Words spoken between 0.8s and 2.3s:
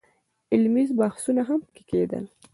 بحثونه هم په کې کېدل.